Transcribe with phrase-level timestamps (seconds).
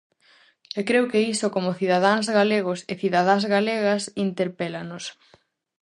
[0.79, 5.03] E creo que iso, como cidadáns galegos e cidadás galegas, interpélanos.